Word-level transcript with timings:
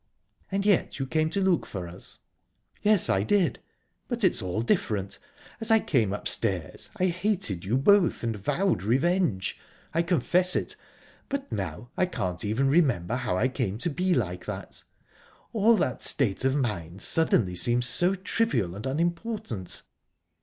"And 0.51 0.65
yet 0.65 0.97
you 0.97 1.05
came 1.05 1.29
to 1.29 1.39
look 1.43 1.63
for 1.67 1.87
us?" 1.87 2.21
"Yes, 2.81 3.07
I 3.07 3.21
did; 3.21 3.59
but 4.07 4.23
it 4.23 4.31
is 4.31 4.41
all 4.41 4.61
different. 4.63 5.19
As 5.59 5.69
I 5.69 5.79
came 5.79 6.11
upstairs 6.11 6.89
I 6.97 7.05
hated 7.05 7.63
you 7.65 7.77
both, 7.77 8.23
and 8.23 8.35
vowed 8.35 8.81
revenge 8.81 9.59
I 9.93 10.01
confess 10.01 10.55
it. 10.55 10.75
But 11.29 11.51
now 11.51 11.91
I 11.95 12.07
can't 12.07 12.43
even 12.43 12.67
remember 12.67 13.15
how 13.15 13.37
I 13.37 13.47
came 13.47 13.77
to 13.77 13.91
be 13.91 14.15
like 14.15 14.47
that. 14.47 14.83
All 15.53 15.75
that 15.77 16.01
state 16.01 16.45
of 16.45 16.55
mind 16.55 17.03
suddenly 17.03 17.53
seems 17.53 17.85
so 17.85 18.15
trivial 18.15 18.73
and 18.75 18.87
unimportant." 18.87 19.83